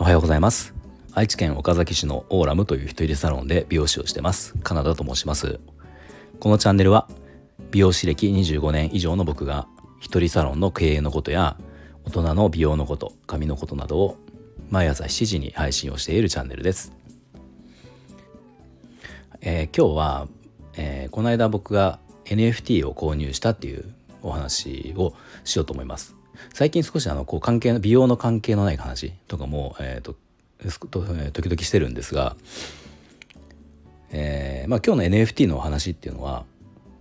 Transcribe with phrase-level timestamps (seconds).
[0.00, 0.74] おはようございます。
[1.12, 4.54] 愛知県岡崎市のオーラムという一人サロンで美容師をしてます。
[4.64, 5.60] カナダと申します。
[6.40, 7.08] このチャンネルは
[7.70, 9.68] 美容師歴25年以上の僕が
[10.00, 11.56] 一人サロンの経営のことや
[12.04, 14.16] 大人の美容のこと髪のことなどを
[14.70, 16.92] 毎朝7時に配信をしているチャンネルです、
[19.40, 20.28] えー、今日は、
[20.76, 25.14] えー、この間僕が NFT を購入したっていうお話を
[25.44, 26.16] しようと思います。
[26.54, 30.14] 最近少しあのこう関係の美容の関係のない話とかも、えーと、
[30.88, 31.00] と
[31.32, 32.36] 時々してるんですが、
[34.10, 36.44] えーまあ、今日の NFT のお話っていうのは、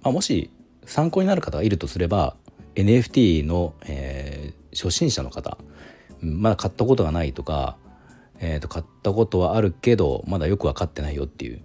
[0.04, 0.50] まあ、もし
[0.86, 2.36] 参考になる方がいるとすれば
[2.76, 5.58] NFT の、えー、初心者の方
[6.22, 7.78] まだ買ったことがないとか、
[8.40, 11.62] えー、と買ったことはあるけどまだよく分かってないよっていう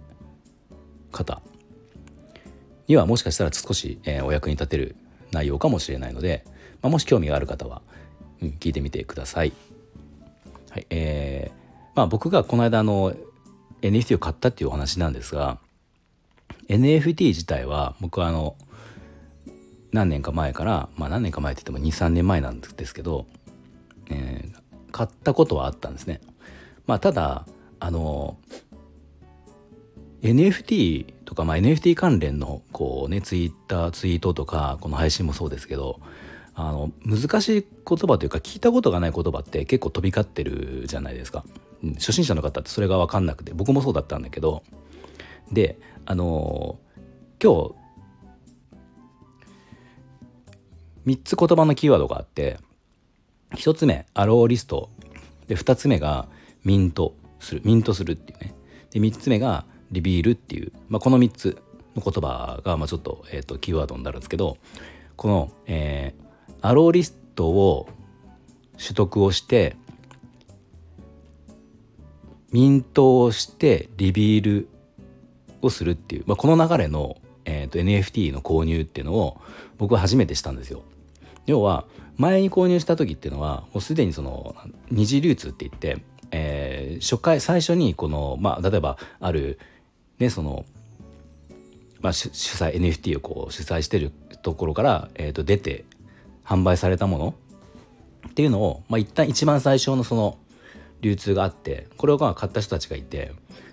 [1.11, 1.41] 方
[2.87, 4.95] にはもしかしたら少し、えー、お役に立てる
[5.35, 6.43] 内容かもしれないので、
[6.81, 7.81] まあ、もし興味がある方は、
[8.41, 9.53] うん、聞いてみてください。
[10.71, 11.65] はいえー
[11.95, 13.13] まあ、僕がこの間の
[13.81, 15.59] NFT を買ったっていうお話なんですが
[16.67, 18.57] NFT 自体は僕はあの
[19.93, 23.25] 何年か前からまあ何年か前って言っても23年前なんですけど
[24.09, 26.21] えー、買ったことはあったんですね。
[26.87, 27.45] まあ、ただ
[27.79, 28.37] あの
[30.21, 35.99] NFT とか、まあ、NFT 関連のこうねツイッターツイートとかこの配信もそうですけど
[36.53, 41.43] あの難しい言葉というか聞いたことがない言葉って結構飛び交ってるじゃないですか、
[41.83, 44.63] うん、初心者の方ってそれが分かんなくて僕もそうだったんだけど。
[45.51, 46.79] であの
[47.41, 47.75] 今日
[51.05, 52.57] 3つ言葉のキーワードがあって
[53.51, 54.89] 1つ目アローリスト。
[55.47, 56.27] で2つ目が
[56.63, 57.61] ミントする。
[57.63, 58.55] ミントするっていうね。
[58.91, 61.61] で3つ目がリビールっていう、まあ、この3つ
[61.95, 64.57] の言葉がまあちょっと,、えーと、キーワードになるんですけど
[65.15, 67.87] この、えー、アローリストを
[68.77, 69.75] 取得をして
[72.51, 74.69] ミントをしてリビール
[75.61, 79.41] をするっていう、まあ、この流れの、えーと NFT の購入っていうのを
[79.77, 80.83] 僕は初めてしたんですよ。
[81.45, 81.85] 要は
[82.17, 84.55] 前に購入した時っていうのはもうすでにその
[84.89, 89.59] 二次流通って言って、えー、初回最初にこの、まあ、例えばある
[90.19, 90.65] ねその、
[92.01, 94.11] まあ、主催 NFT をこう主催してる
[94.41, 95.85] ところから、えー、と出て
[96.43, 97.35] 販売されたもの
[98.29, 100.37] っていうのを、まあ、一旦一番最初のその
[101.01, 103.31] 流通があってこれを買った人たちがいて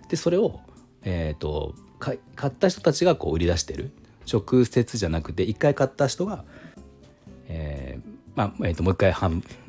[0.08, 0.60] でそれを、
[1.03, 3.91] えーと、買った人たちがこう売り出してる。
[4.30, 6.44] 直接じゃなくて一回買った人が、
[7.48, 9.14] えー、まあえー、ともう一回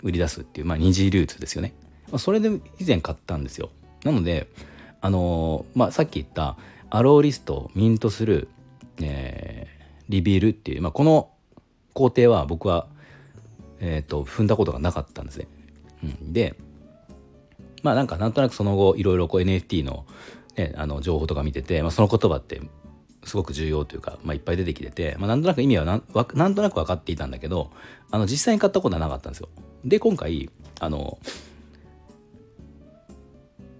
[0.01, 1.73] 売り出すっていう、まあ、二次流通ですよね、
[2.11, 3.69] まあ、それで以前買ったんですよ。
[4.03, 4.47] なので
[5.03, 6.55] あのー、まあ、さっき言った
[6.89, 8.47] アローリストをミントする、
[9.01, 11.29] えー、リビールっていう、まあ、この
[11.93, 12.87] 工程は僕は、
[13.81, 15.47] えーと、踏んだことがなかったんですね、
[16.03, 16.55] うん、で
[17.83, 20.05] まあなんかなんとなくその後いろいろ NFT の,、
[20.55, 22.61] ね、あの情報とか見てて、まあ、その言葉って
[23.25, 26.03] すごく重要というか、まあ、いっぱい出てきてて、まあ、なんとなく意味はなん
[26.33, 27.71] なんとなく分かっていたんだけど
[28.09, 29.49] あの実際に買ったことはなかったんですよ。
[29.83, 30.49] で今回
[30.79, 31.17] あの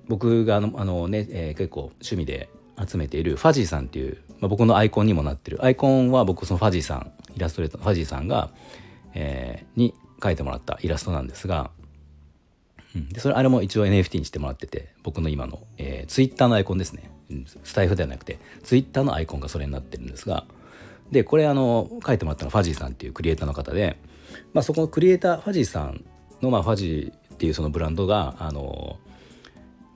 [0.08, 2.50] 僕があのあのね、えー、結構趣味で
[2.86, 5.64] 集めているファジーさんっていう、まあ、僕のアイコンにもなってる。
[5.64, 8.52] アイコンは僕そのファジーさんイラストレーターファジーさんが、
[9.14, 11.72] えー、に描いてもらったイラストなんですが、
[12.96, 17.09] うん、でそれあれも一応 NFT にしてもらってて僕の今の、えー、ツイッターのアイコンですね。
[17.64, 20.46] スタイフではなくてツイッターのアイコンがそれになってるんですが
[21.12, 23.97] でこれあの書いてもらったのはファジーさんっていうクリエイターの方で、
[24.53, 26.03] まあ、そこのクリエイターファジーさん
[26.41, 29.00] の、まあ、ファジーっていうそのブランドがあの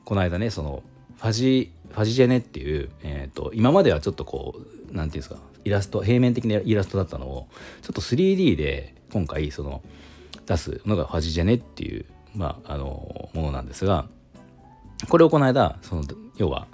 [0.07, 0.83] この間ねその
[1.17, 5.35] ファジファジジェネっていう、えーと、今まではちょっとこう何て言うんですか
[5.65, 7.47] イラスト平面的なイラストだったのを
[7.81, 9.81] ちょっと 3D で今回その
[10.45, 14.07] 出すのがファジジェネっていう、まあ、あのものなんですが
[15.09, 16.03] これをこの間その
[16.37, 16.67] 要は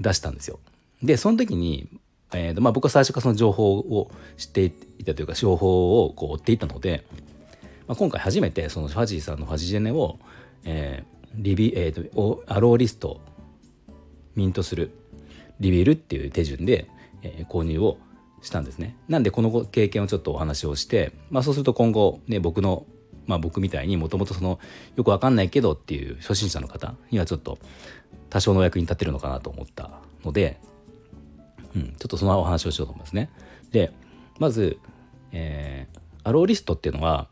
[0.00, 0.58] 出したんですよ。
[1.04, 1.88] でその時に、
[2.32, 4.64] えーとまあ、僕は最初からその情報を知って
[4.98, 7.04] いたというか情報をこう追っていたので、
[7.86, 10.18] まあ、今回初めてそのファジーさんのファジジェネを、
[10.64, 13.20] えーリビえーと、アローリスト
[14.34, 14.92] ミントする
[15.60, 16.88] リビルっていう手順で、
[17.22, 17.98] えー、購入を
[18.42, 18.96] したんですね。
[19.08, 22.86] なんでこの経験をちょっとお話をして、まあ、そうすると今後ね僕の
[23.26, 24.58] まあ僕みたいにもともとその
[24.96, 27.58] よくわかんないけどっていう初心者の方にはちょっと
[28.28, 29.90] 多少のお役に立てるのかなと思った
[30.24, 30.60] ので、
[31.74, 33.30] うん、ちょっとそのお話をしようと思いますね。
[33.72, 33.92] で
[34.38, 34.78] まず、
[35.32, 37.28] えー、アローリストっていうのは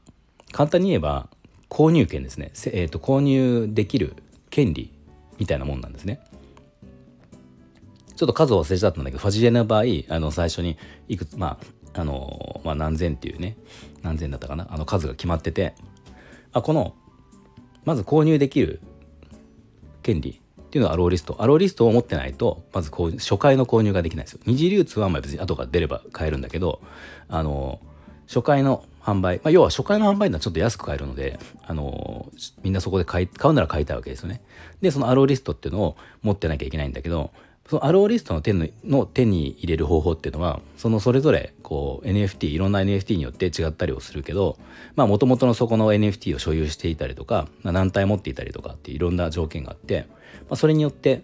[0.53, 1.29] 簡単に言えば
[1.73, 4.15] 購入権ですね、えーと、購入できる
[4.51, 4.93] 権利
[5.39, 6.21] みたいなもんなんですね。
[8.15, 10.77] ちょっと数を忘れちゃったんだけどファジエの場合あの最初に
[11.09, 11.59] いくつま
[11.95, 13.57] ああの、まあ、何千っていうね
[14.03, 15.75] 何千だったかなあの数が決まってて
[16.53, 16.95] あこの
[17.85, 18.83] まず購入できる
[20.03, 21.37] 権利っていうのはアローリスト。
[21.41, 24.41] アローリストを持ってないとまずこう初回の購入ができないですよ。
[24.45, 26.83] 二次流通はまあ別に後から出れば買えるんだけど
[27.29, 27.81] あの
[28.27, 32.31] 初回の販売、まあ、要は初回の販売のはちょっと安く買えるので、あの
[32.63, 34.43] みんなそこで買うなら買いたいわけですよね。
[34.81, 37.31] でそのアローリストっていうのを持ってなきゃいけないんだけど
[37.69, 44.59] そのアローリストの手のの手に入れる方法っていうのはそのそれぞれこう NFT いろんな NFT によって違ったりをするけど
[44.95, 50.07] まあもともとのそこの NFT を所有していたりとか、まあ、何体持っていたりとかっていろんな条件があって、
[50.49, 51.23] まあ、それによって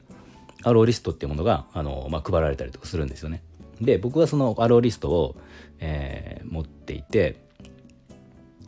[0.63, 3.43] アローリストっていうものがあの、まあ、配られたりとかするんですよね。
[3.81, 5.37] で僕はそのアローリストを、
[5.79, 7.48] えー、持っていて、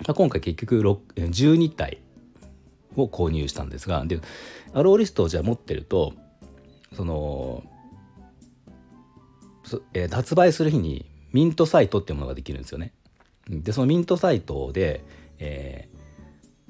[0.06, 0.80] 今回結局
[1.14, 2.02] 12体
[2.96, 4.20] を購入したんですがで
[4.72, 6.14] アローリストをじゃあ持ってると
[6.94, 7.62] その
[9.94, 12.92] えー、発売する日にミントサイトっていうものができるんですよね。
[13.48, 15.04] でそのミントサイトで、
[15.38, 15.88] え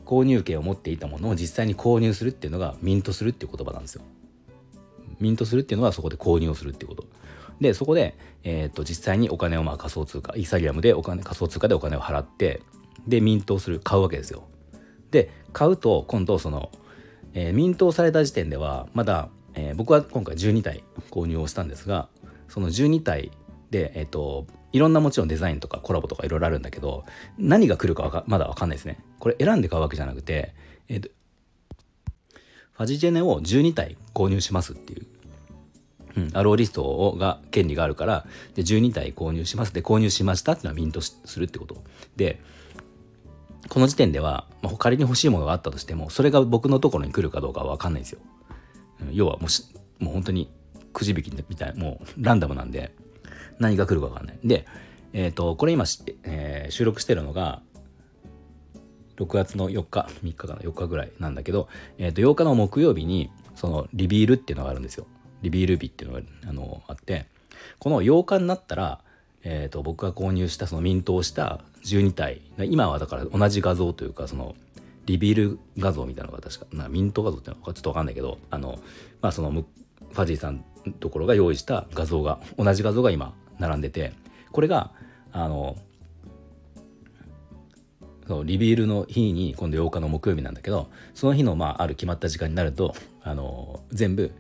[0.05, 4.03] ー、購入権を持っていたものを実際に購入するっていうのがミントするっていう言葉なんですよ。
[5.19, 7.05] ミントするっていうのはそこで購入をするっていうこと。
[7.61, 12.63] でそこで、えーと、実際にお金をまあ仮想通貨イーサリアムでお金仮想通貨でお金を払って
[13.07, 14.49] でミントする買うわけですよ。
[15.11, 16.71] で買うと今度その、
[17.35, 22.09] えー、ミントをされた時点ではまだ、えー、僕は今回12体購入をしたんですが
[22.49, 23.33] その12体
[23.71, 27.05] で、えーと、いろんなもちろんデザインとかコラボとかいろいろあるんだけど
[27.39, 29.01] 何が来るかまだ分かんないですね。
[29.19, 30.55] これ選んで買うわけじゃなくて、
[30.89, 31.09] えーと、
[32.73, 35.07] ファジジェネを12体購入しますっていう
[36.17, 41.83] うん、アローリストが権利があるからで12体購入しますで購入しましたっていうのはミントするってこと
[42.17, 42.41] で
[43.71, 48.19] この時点では、まあ、仮に欲しいものがあったとしてもそれが僕のところに来るかどうかは分かんないんですよ、
[49.13, 49.47] 要はも
[50.01, 50.51] うもう本当に
[50.93, 52.93] くじ引きみたいもうランダムなんで
[53.61, 54.39] 何が来るか分かんない。
[54.45, 54.67] で
[55.13, 55.85] えっ、ー、とこれ今、
[56.25, 57.63] えー、収録してるのが
[59.17, 61.69] 6月の4日3日かな4日ぐらいなんだけど、
[61.99, 65.07] えー、と8日の木曜日にそのリビールっていうのがあるんですよ。
[65.43, 67.27] リビール日っていうのがあのあって
[67.79, 69.01] この8日になったら、
[69.43, 72.43] えー、と僕が購入したそのミントをした12体。
[72.59, 74.55] 今はだから同じ画像というかその
[75.07, 78.79] リビール画像みたいなのが確かなミント画像っていうのかちょっと分かんないけどあの
[79.21, 84.13] まあそのファジーさんのところが用意した画像が同じ画像が今並んでて
[84.53, 84.93] これが
[85.33, 85.77] あの
[88.29, 94.31] そうリビールの日に今度8日の木曜日なんだけどその日のまあある決まった時間になるとあの全部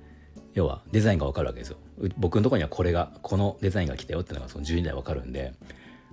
[0.60, 1.76] 要はデザインが分かるわけですよ。
[2.16, 5.54] 僕のとこにはこれがこのデザインが来たよっていうのがその12台分かるんで。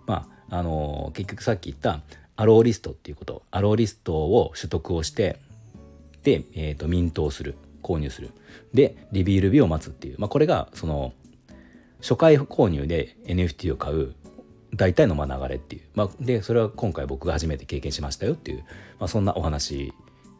[0.05, 2.01] まああの結局さっき言った
[2.37, 3.43] アローリストっていうこと。
[3.51, 5.39] アローリストを取得をして
[6.23, 7.55] で、えーと、ミントをする。
[7.83, 8.31] 購入する。
[8.73, 11.13] でリビール日を待つっていう、まあ、これがその
[12.01, 14.13] 初回購入で NFT を買う
[14.75, 18.65] 大体のま流れっていう、まあ、でそれは今回僕が初めて経験しましたよっていう、
[18.99, 19.93] まあ、そんなお話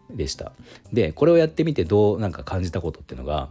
[0.09, 0.51] でした。
[0.92, 3.50] でこれをやってみてどうなんか感じたことっていうのが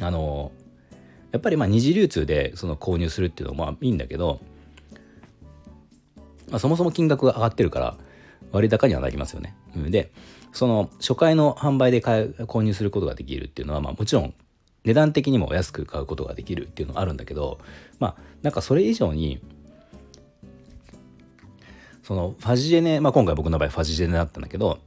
[0.00, 0.52] あの
[1.32, 4.40] やっぱりまあ二次流通でその購入するっていうのはまあいいんだけど、
[6.48, 7.96] まあ、そもそも金額が上がってるから
[8.52, 9.56] 割高にはなりますよね。
[9.74, 10.12] で
[10.52, 14.34] その初回の販売で買購入することができるっていうのは、まあ、もちろん
[14.84, 17.58] 値段的にも安く買うことができるっていうのはあるんだけど
[17.98, 19.40] まあなんかそれ以上に
[22.04, 24.78] そのファジジェネ、まあ、今回僕の場合ファジジェネだったんだけど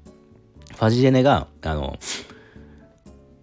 [0.70, 1.98] ファジジェネがあの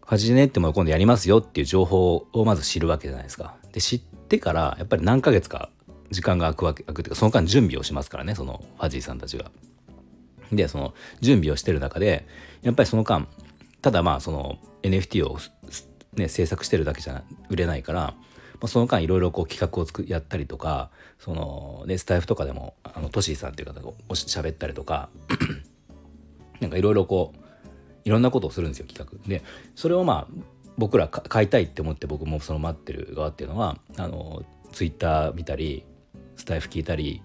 [0.07, 3.57] ファジネっても今度やりますよっていう情報をまず知るわけじゃないですか。
[3.73, 5.71] で知ってからやっぱり何ヶ月か
[6.11, 9.51] 時間が空くわけ空くっていうかその間準備をしますからねそのファジーさんたちが。
[10.53, 12.27] でその準備をしてる中で
[12.63, 13.27] やっぱりその間
[13.81, 15.39] ただまあその NFT を、
[16.15, 18.17] ね、制作してるだけじゃ売れないから、ま
[18.63, 25.09] あ、その間いろいろこう企画をつくやったりとかその、ね、スタイフとかでもあのトシーさんっていう方が喋ったりとか
[26.61, 27.44] なんかいろいろこう
[28.05, 29.29] いろんなことをするんですよ企画。
[29.29, 29.43] で
[29.75, 30.35] それをまあ
[30.77, 34.43] 僕ら買いたいって思って僕もその待ってる側っていうのはあの
[34.73, 35.85] ツイッター見たり
[36.37, 37.23] スタイフ聞いたり、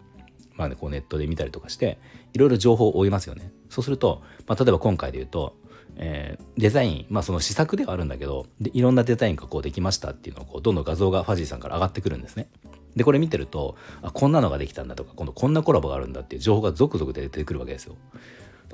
[0.54, 1.98] まあね、こうネットで見たりとかして
[2.34, 3.52] いろいろ情報を追いますよね。
[3.70, 5.56] そうすると、まあ、例えば今回で言うと、
[5.96, 12.50] えー、デザインまあその試作ではあるんだけどでいろんなデザインがこうできましたっていうのをこうどんどん画像がファジーさんから上がってくるんですね。
[12.96, 17.96] でこれ見てるとあこんなのができたんだとか今度こんなコラボがあるんだっていう情報が続々出てくるわけですよ。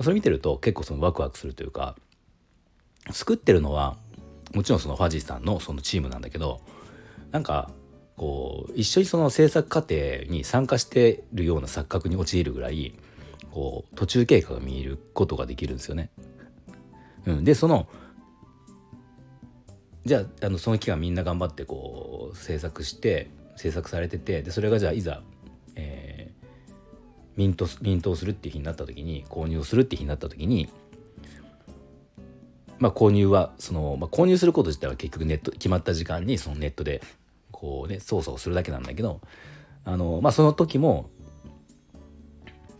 [0.00, 1.96] それ見てると結構そのワクワクするというか
[3.10, 3.96] 作ってるのは
[4.54, 6.60] もちろんそのファジーさんのそのチームなんだけど
[7.30, 7.70] なんか
[8.16, 12.98] こう一緒にその制作過程に参加してるような錯覚に陥るぐらい
[13.50, 16.10] こう途中経過が見えることができるんですよね。
[17.26, 17.88] うん、でその
[20.04, 25.22] じゃああのその期間みんな頑張ってこう制作して制作されててでそれがじゃあいざ、
[27.36, 30.68] ミントミントをするっていう日になった時に購入をするっていう日になった時に
[32.78, 37.02] まあ購入はその、まあ、購入すること自体は結局ネット決まった時間にそのネットで
[37.50, 39.20] こうね操作をするだけなんだけど
[39.84, 41.10] あのまあその時も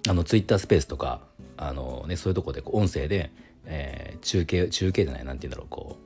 [0.09, 1.21] あのツイッタースペースとか
[1.57, 3.33] あの、ね、そういうとこで音声で、
[3.65, 5.97] えー、中継中継じゃないなんて言うんだろうこ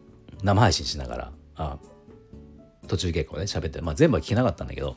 [0.43, 1.79] う生配信しながらあ
[2.87, 4.97] 途中経過をね喋って、まあ、全部は聞けなかったんだけど、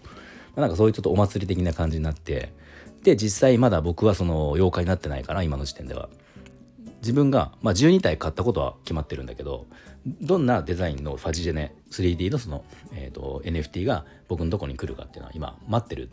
[0.55, 2.53] なんかそういうちょっとお祭り的な感じになって
[3.03, 6.09] で実際まだ僕はその妖怪になってないから今の時点では
[7.01, 9.65] 自分が、まあ、12体買ったことは決まってるんだけど
[10.21, 16.09] どんなデザインのファジジェネ 3D のその、えーと、NFT が僕のとこに来るかっていうのは今待ってる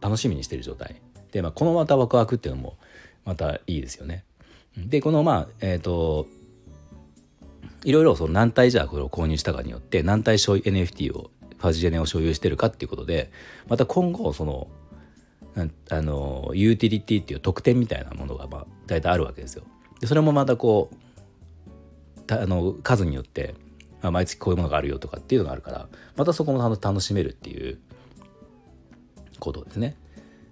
[0.00, 1.00] 楽しみにしてる状態
[1.32, 2.76] で、まあ、このまたワクワクっていうのも
[3.24, 4.24] またいいですよね。
[4.76, 6.26] でこのまあえっ、ー、と
[7.84, 11.30] いろいろその何体じゃあこれを購入したかによって何体所有 NFT を
[11.62, 13.30] ファジジェネを所有してるかっていうことで
[13.68, 14.68] また今後その
[15.90, 19.64] あのユーティリティっていう特典みたいなものがまあ大体あるわけですよ。
[20.00, 20.90] でそれもまたこ
[22.28, 23.54] うあの数によって、
[24.00, 27.78] まあ、毎月こういうものがあるよとかっていうのがあるからまたそこも楽しめるっていう
[29.38, 29.96] ことですね。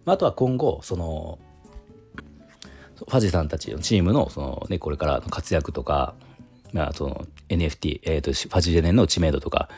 [0.05, 1.39] まああとは今後その
[2.97, 6.15] ファジさんたちのチームのその、ね、これからの活躍とか、
[6.73, 9.71] まあ、その NFT、えーと、ファジジェネの知名度とか、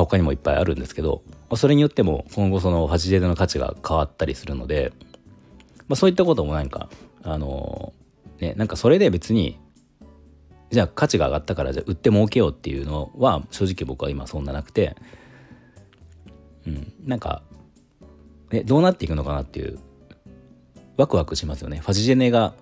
[0.00, 4.92] まあ、他にもいっぱいあるんですけどまあそれによっても今後そのファジジェネの価値が変わったりするので、
[5.88, 6.88] まあ、そういったこともなんか
[7.22, 7.92] あの
[8.40, 9.58] ねなんかそれで別に
[10.70, 14.96] じゃあ価値が上がったからじゃあ売って儲けようっていうのは正直僕は今そんななくて、
[16.66, 17.42] うん、なんか、
[18.50, 19.78] ね、どうなっていくのかなっていう
[20.96, 21.78] ワクワクしますよね。
[21.78, 22.54] ファジジェネが、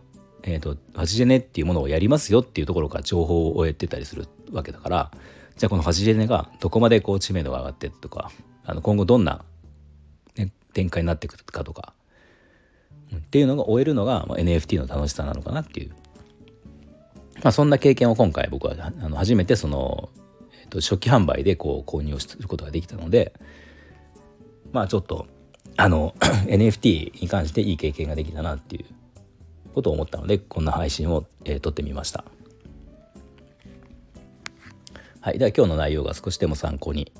[0.42, 5.10] えーと、ファジジェネっていうものをやりますよっていうところから情報を得てたりするわけだから
[5.58, 8.30] じゃあこのファジジェネがどこまでこう知名度が上がってとか
[8.64, 9.44] あの今後どんな、
[10.36, 11.94] ね、展開になっていくかとか、
[13.14, 15.92] っていうのが終えるのが、まあ、NFT の楽しさなのかなっていう
[17.42, 20.10] まあ、そんな経験を今回僕はあの初めてその、
[20.52, 23.32] えー、と初期販売でこう購入をすることができたので
[24.72, 25.26] まあちょっと
[25.76, 26.14] あの
[26.48, 28.86] NFT に関していい経験ができたなっていう
[29.74, 32.24] ことを思ったのでこんな配信を、えー、撮ってみました。
[35.20, 37.12] はい、では今日の内容が少しでも参考に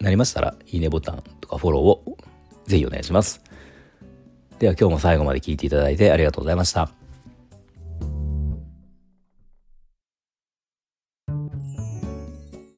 [0.00, 2.18] なりましたらいいねボタンとかフォローを
[2.66, 3.42] ぜひお願いします。
[4.58, 7.03] では今日も最後まで聞いていただいてありがとうございました。